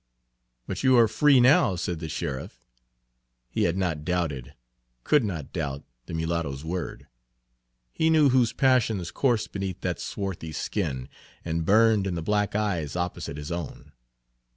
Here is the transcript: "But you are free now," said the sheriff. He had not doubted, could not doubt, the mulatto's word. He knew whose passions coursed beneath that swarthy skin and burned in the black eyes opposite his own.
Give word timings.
"But 0.65 0.81
you 0.81 0.97
are 0.97 1.07
free 1.07 1.39
now," 1.39 1.75
said 1.75 1.99
the 1.99 2.09
sheriff. 2.09 2.65
He 3.51 3.65
had 3.65 3.77
not 3.77 4.03
doubted, 4.03 4.55
could 5.03 5.23
not 5.23 5.53
doubt, 5.53 5.83
the 6.07 6.15
mulatto's 6.15 6.65
word. 6.65 7.05
He 7.93 8.09
knew 8.09 8.29
whose 8.29 8.51
passions 8.51 9.11
coursed 9.11 9.51
beneath 9.51 9.81
that 9.81 9.99
swarthy 9.99 10.53
skin 10.53 11.07
and 11.45 11.65
burned 11.67 12.07
in 12.07 12.15
the 12.15 12.23
black 12.23 12.55
eyes 12.55 12.95
opposite 12.95 13.37
his 13.37 13.51
own. 13.51 13.91